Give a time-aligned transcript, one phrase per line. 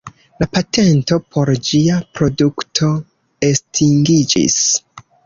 [0.43, 2.89] La patento por ĝia produkto
[3.51, 4.57] estingiĝis.